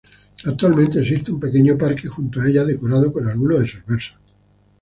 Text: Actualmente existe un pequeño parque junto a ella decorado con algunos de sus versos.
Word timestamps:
Actualmente 0.45 0.99
existe 0.99 1.31
un 1.31 1.39
pequeño 1.39 1.77
parque 1.77 2.07
junto 2.07 2.41
a 2.41 2.47
ella 2.47 2.63
decorado 2.65 3.13
con 3.13 3.27
algunos 3.27 3.59
de 3.59 3.67
sus 3.67 3.85
versos. 3.85 4.19